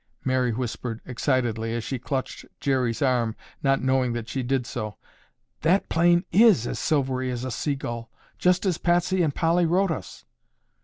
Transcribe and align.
Mary 0.25 0.51
whispered 0.51 0.99
excitedly 1.05 1.75
as 1.75 1.83
she 1.83 1.99
clutched 1.99 2.43
Jerry's 2.59 3.03
arm 3.03 3.35
not 3.61 3.83
knowing 3.83 4.13
that 4.13 4.27
she 4.27 4.41
did 4.41 4.65
so. 4.65 4.97
"That 5.61 5.89
plane 5.89 6.25
is 6.31 6.65
as 6.65 6.79
silvery 6.79 7.29
as 7.29 7.43
a 7.45 7.51
seagull, 7.51 8.09
just 8.39 8.65
as 8.65 8.79
Patsy 8.79 9.21
and 9.21 9.35
Polly 9.35 9.67
wrote 9.67 9.91
us." 9.91 10.25